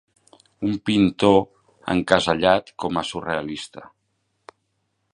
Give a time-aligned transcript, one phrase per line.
[0.67, 1.37] Un pintor
[1.95, 3.89] encasellat com a surrealista.